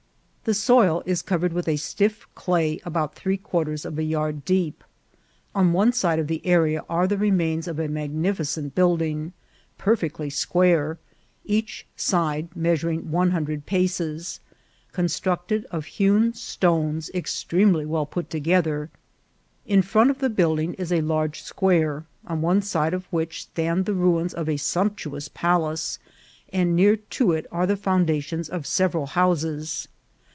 [0.43, 4.83] The soil is covered with a stiff clay about three quarters of a yard deep.
[5.55, 9.33] On one side of the area are the remains of a magnificent building,
[9.77, 10.97] per fectly square,
[11.45, 14.39] each side measuring one hundred paces,
[14.91, 18.89] constructed of hewn stones extremely well put together;
[19.67, 23.85] in front of the building is a large square, on one side of which stand
[23.85, 25.97] the ruins of a sumptuous palace,
[26.51, 29.87] and near to it are the foundations of several houses.